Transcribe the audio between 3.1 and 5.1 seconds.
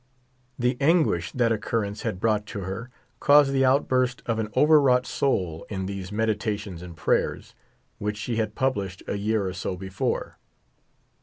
caused the outburst of an overwrought